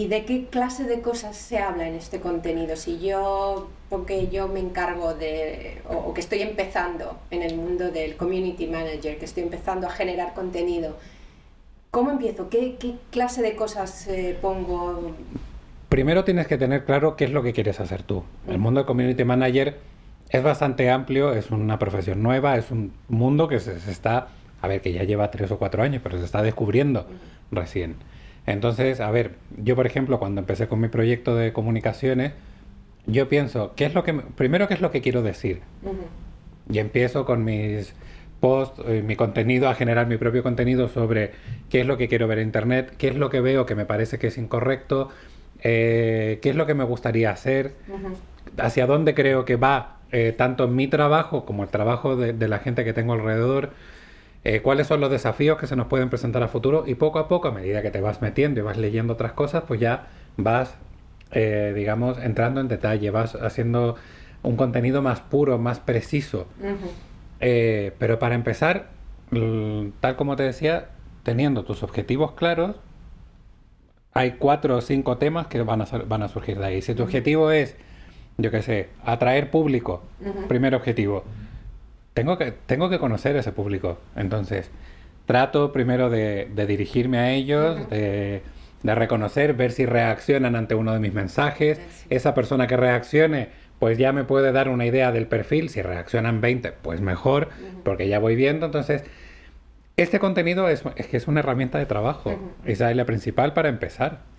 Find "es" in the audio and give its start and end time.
17.24-17.30, 20.30-20.42, 21.34-21.50, 22.56-22.70, 33.86-33.94, 34.74-34.80, 41.80-41.86, 43.08-43.16, 44.28-44.38, 46.50-46.56, 77.50-77.76, 100.68-100.82, 100.96-101.06, 101.16-101.28, 102.90-102.96